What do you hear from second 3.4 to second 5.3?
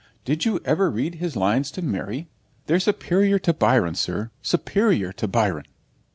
Byron, sir superior to